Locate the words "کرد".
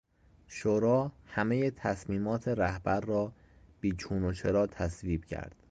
5.25-5.55